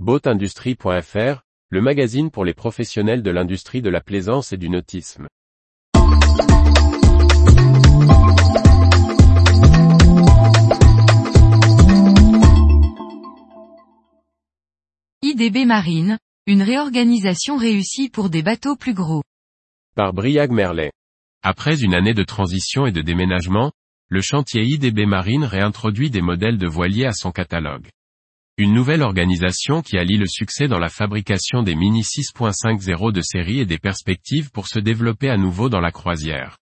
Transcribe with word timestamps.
Boatindustrie.fr, 0.00 1.42
le 1.70 1.80
magazine 1.80 2.32
pour 2.32 2.44
les 2.44 2.52
professionnels 2.52 3.22
de 3.22 3.30
l'industrie 3.30 3.80
de 3.80 3.90
la 3.90 4.00
plaisance 4.00 4.52
et 4.52 4.56
du 4.56 4.68
nautisme. 4.68 5.28
IDB 15.22 15.64
Marine, 15.64 16.18
une 16.48 16.62
réorganisation 16.62 17.56
réussie 17.56 18.08
pour 18.08 18.30
des 18.30 18.42
bateaux 18.42 18.74
plus 18.74 18.94
gros. 18.94 19.22
Par 19.94 20.12
Briag 20.12 20.50
Merlet. 20.50 20.90
Après 21.44 21.80
une 21.82 21.94
année 21.94 22.14
de 22.14 22.24
transition 22.24 22.86
et 22.86 22.92
de 22.92 23.00
déménagement, 23.00 23.70
le 24.08 24.20
chantier 24.22 24.64
IDB 24.64 25.06
Marine 25.06 25.44
réintroduit 25.44 26.10
des 26.10 26.20
modèles 26.20 26.58
de 26.58 26.66
voiliers 26.66 27.06
à 27.06 27.12
son 27.12 27.30
catalogue. 27.30 27.88
Une 28.56 28.72
nouvelle 28.72 29.02
organisation 29.02 29.82
qui 29.82 29.98
allie 29.98 30.16
le 30.16 30.28
succès 30.28 30.68
dans 30.68 30.78
la 30.78 30.88
fabrication 30.88 31.64
des 31.64 31.74
Mini 31.74 32.02
6.50 32.02 33.10
de 33.10 33.20
série 33.20 33.58
et 33.58 33.66
des 33.66 33.78
perspectives 33.78 34.52
pour 34.52 34.68
se 34.68 34.78
développer 34.78 35.28
à 35.28 35.36
nouveau 35.36 35.68
dans 35.68 35.80
la 35.80 35.90
croisière. 35.90 36.56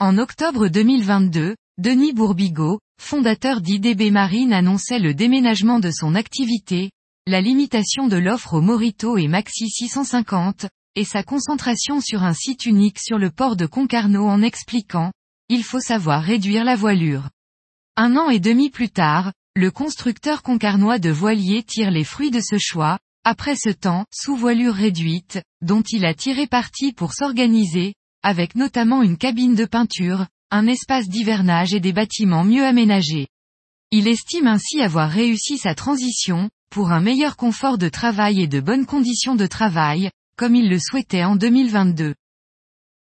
En 0.00 0.18
octobre 0.18 0.66
2022, 0.66 1.54
Denis 1.78 2.12
Bourbigo, 2.12 2.80
fondateur 3.00 3.60
d'IDB 3.60 4.10
Marine 4.10 4.52
annonçait 4.52 4.98
le 4.98 5.14
déménagement 5.14 5.78
de 5.78 5.92
son 5.92 6.16
activité, 6.16 6.90
la 7.28 7.40
limitation 7.40 8.08
de 8.08 8.16
l'offre 8.16 8.54
au 8.54 8.60
Morito 8.60 9.16
et 9.16 9.28
Maxi 9.28 9.70
650, 9.70 10.66
et 10.96 11.04
sa 11.04 11.22
concentration 11.22 12.00
sur 12.00 12.24
un 12.24 12.34
site 12.34 12.66
unique 12.66 12.98
sur 12.98 13.18
le 13.18 13.30
port 13.30 13.54
de 13.54 13.66
Concarneau 13.66 14.26
en 14.26 14.42
expliquant, 14.42 15.12
il 15.48 15.62
faut 15.62 15.78
savoir 15.78 16.24
réduire 16.24 16.64
la 16.64 16.74
voilure. 16.74 17.28
Un 17.96 18.16
an 18.16 18.28
et 18.28 18.40
demi 18.40 18.70
plus 18.70 18.90
tard, 18.90 19.32
le 19.54 19.70
constructeur 19.70 20.42
concarnois 20.42 20.98
de 20.98 21.10
voiliers 21.10 21.62
tire 21.62 21.90
les 21.90 22.04
fruits 22.04 22.30
de 22.30 22.40
ce 22.40 22.56
choix, 22.58 22.98
après 23.22 23.54
ce 23.54 23.68
temps, 23.68 24.06
sous 24.10 24.34
voilure 24.34 24.74
réduite, 24.74 25.42
dont 25.60 25.82
il 25.82 26.06
a 26.06 26.14
tiré 26.14 26.46
parti 26.46 26.92
pour 26.92 27.12
s'organiser, 27.12 27.94
avec 28.22 28.54
notamment 28.54 29.02
une 29.02 29.18
cabine 29.18 29.54
de 29.54 29.66
peinture, 29.66 30.26
un 30.50 30.66
espace 30.66 31.08
d'hivernage 31.08 31.74
et 31.74 31.80
des 31.80 31.92
bâtiments 31.92 32.44
mieux 32.44 32.64
aménagés. 32.64 33.28
Il 33.90 34.08
estime 34.08 34.46
ainsi 34.46 34.80
avoir 34.80 35.10
réussi 35.10 35.58
sa 35.58 35.74
transition, 35.74 36.48
pour 36.70 36.90
un 36.90 37.00
meilleur 37.00 37.36
confort 37.36 37.76
de 37.76 37.90
travail 37.90 38.40
et 38.40 38.48
de 38.48 38.60
bonnes 38.60 38.86
conditions 38.86 39.34
de 39.34 39.46
travail, 39.46 40.10
comme 40.36 40.54
il 40.54 40.70
le 40.70 40.78
souhaitait 40.78 41.24
en 41.24 41.36
2022. 41.36 42.14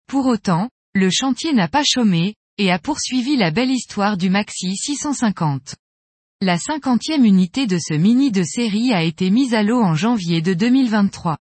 Pour 0.08 0.28
autant, 0.28 0.70
le 0.96 1.10
chantier 1.12 1.52
n'a 1.52 1.68
pas 1.68 1.84
chômé, 1.84 2.36
et 2.58 2.72
a 2.72 2.80
poursuivi 2.80 3.36
la 3.36 3.52
belle 3.52 3.70
histoire 3.70 4.16
du 4.16 4.30
Maxi 4.30 4.78
650. 4.78 5.76
La 6.40 6.60
cinquantième 6.60 7.26
unité 7.26 7.66
de 7.66 7.80
ce 7.80 7.96
mini 7.96 8.32
de 8.32 8.44
série 8.44 8.94
a 8.94 9.02
été 9.02 9.32
mise 9.32 9.56
à 9.56 9.64
l'eau 9.64 9.82
en 9.82 9.96
janvier 9.96 10.40
de 10.40 10.54
2023. 10.54 11.36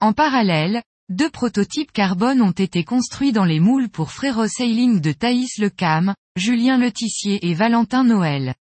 En 0.00 0.12
parallèle, 0.12 0.82
deux 1.08 1.30
prototypes 1.30 1.92
carbone 1.92 2.42
ont 2.42 2.50
été 2.50 2.82
construits 2.82 3.30
dans 3.30 3.44
les 3.44 3.60
moules 3.60 3.88
pour 3.88 4.10
Frérot 4.10 4.48
Sailing 4.48 5.00
de 5.00 5.12
Thaïs 5.12 5.56
Le 5.58 5.70
Cam, 5.70 6.14
Julien 6.34 6.78
Letissier 6.78 7.46
et 7.48 7.54
Valentin 7.54 8.02
Noël. 8.02 8.56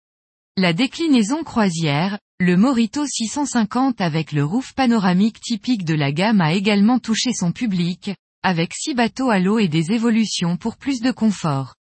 La 0.57 0.73
déclinaison 0.73 1.45
croisière, 1.45 2.19
le 2.41 2.57
Morito 2.57 3.07
650 3.07 4.01
avec 4.01 4.33
le 4.33 4.45
roof 4.45 4.75
panoramique 4.75 5.39
typique 5.39 5.85
de 5.85 5.95
la 5.95 6.11
gamme 6.11 6.41
a 6.41 6.53
également 6.53 6.99
touché 6.99 7.33
son 7.33 7.53
public, 7.53 8.11
avec 8.43 8.75
six 8.75 8.95
bateaux 8.95 9.31
à 9.31 9.39
l'eau 9.39 9.61
et 9.61 9.69
des 9.69 9.93
évolutions 9.93 10.57
pour 10.57 10.77
plus 10.77 11.01
de 11.01 11.13
confort. 11.13 11.77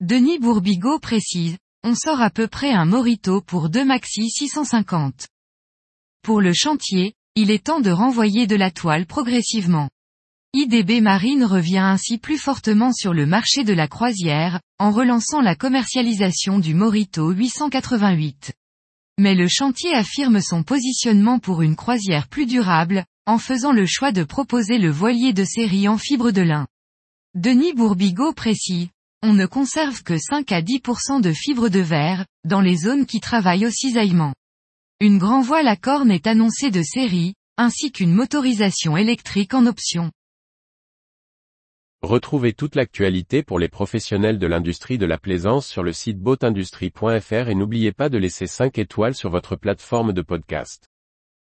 Denis 0.00 0.40
Bourbigo 0.40 0.98
précise, 0.98 1.58
on 1.82 1.94
sort 1.94 2.20
à 2.20 2.30
peu 2.30 2.46
près 2.46 2.72
un 2.72 2.84
Morito 2.84 3.40
pour 3.40 3.70
deux 3.70 3.84
Maxi 3.84 4.28
650. 4.28 5.28
Pour 6.22 6.40
le 6.40 6.52
chantier, 6.52 7.14
il 7.36 7.50
est 7.50 7.64
temps 7.64 7.80
de 7.80 7.90
renvoyer 7.90 8.46
de 8.46 8.56
la 8.56 8.70
toile 8.70 9.06
progressivement. 9.06 9.88
IDB 10.52 11.00
Marine 11.00 11.44
revient 11.44 11.78
ainsi 11.78 12.18
plus 12.18 12.36
fortement 12.36 12.92
sur 12.92 13.14
le 13.14 13.24
marché 13.24 13.64
de 13.64 13.72
la 13.72 13.88
croisière, 13.88 14.60
en 14.78 14.90
relançant 14.90 15.40
la 15.40 15.54
commercialisation 15.54 16.58
du 16.58 16.74
Morito 16.74 17.30
888. 17.30 18.52
Mais 19.18 19.34
le 19.34 19.48
chantier 19.48 19.94
affirme 19.94 20.40
son 20.40 20.62
positionnement 20.62 21.38
pour 21.38 21.62
une 21.62 21.76
croisière 21.76 22.28
plus 22.28 22.46
durable, 22.46 23.04
en 23.26 23.38
faisant 23.38 23.72
le 23.72 23.86
choix 23.86 24.12
de 24.12 24.24
proposer 24.24 24.78
le 24.78 24.90
voilier 24.90 25.32
de 25.32 25.44
série 25.44 25.88
en 25.88 25.98
fibre 25.98 26.30
de 26.30 26.42
lin. 26.42 26.66
Denis 27.34 27.72
Bourbigo 27.72 28.32
précise, 28.32 28.88
on 29.22 29.34
ne 29.34 29.46
conserve 29.46 30.02
que 30.02 30.16
5 30.16 30.50
à 30.52 30.62
10% 30.62 31.20
de 31.20 31.32
fibres 31.32 31.68
de 31.68 31.80
verre, 31.80 32.26
dans 32.44 32.60
les 32.60 32.76
zones 32.76 33.06
qui 33.06 33.20
travaillent 33.20 33.66
au 33.66 33.70
cisaillement. 33.70 34.34
Une 35.00 35.18
grand 35.18 35.42
voile 35.42 35.68
à 35.68 35.76
corne 35.76 36.10
est 36.10 36.26
annoncée 36.26 36.70
de 36.70 36.82
série, 36.82 37.34
ainsi 37.56 37.92
qu'une 37.92 38.12
motorisation 38.12 38.96
électrique 38.96 39.54
en 39.54 39.66
option. 39.66 40.10
Retrouvez 42.02 42.54
toute 42.54 42.76
l'actualité 42.76 43.42
pour 43.42 43.58
les 43.58 43.68
professionnels 43.68 44.38
de 44.38 44.46
l'industrie 44.46 44.96
de 44.96 45.04
la 45.04 45.18
plaisance 45.18 45.66
sur 45.66 45.82
le 45.82 45.92
site 45.92 46.18
boatindustrie.fr 46.18 47.48
et 47.48 47.54
n'oubliez 47.54 47.92
pas 47.92 48.08
de 48.08 48.16
laisser 48.16 48.46
5 48.46 48.78
étoiles 48.78 49.14
sur 49.14 49.28
votre 49.28 49.54
plateforme 49.54 50.14
de 50.14 50.22
podcast. 50.22 50.89